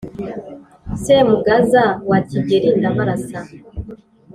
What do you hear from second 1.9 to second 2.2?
wa